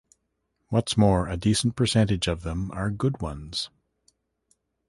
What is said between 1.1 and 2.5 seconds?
a decent percentage of